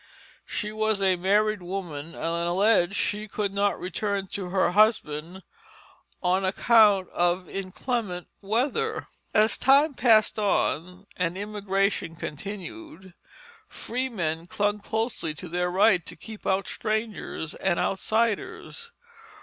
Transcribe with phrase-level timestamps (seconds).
[0.47, 2.15] She was a married woman, and
[2.47, 5.43] alleged she could not return to her husband
[6.23, 9.05] on account of the inclement weather.
[9.31, 13.13] As time passed on and immigration continued,
[13.69, 18.89] freemen clung closely to their right to keep out strangers and outsiders.